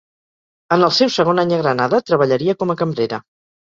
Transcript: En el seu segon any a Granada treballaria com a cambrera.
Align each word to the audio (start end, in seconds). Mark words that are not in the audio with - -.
En 0.77 0.85
el 0.87 0.93
seu 1.01 1.13
segon 1.17 1.43
any 1.43 1.55
a 1.59 1.61
Granada 1.63 2.03
treballaria 2.11 2.61
com 2.63 2.79
a 2.79 2.83
cambrera. 2.85 3.27